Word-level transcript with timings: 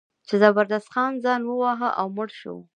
چې 0.27 0.35
زبردست 0.41 0.87
خان 0.93 1.11
ځان 1.23 1.41
وواهه 1.45 1.89
او 1.99 2.07
مړ 2.15 2.29
شو. 2.39 2.57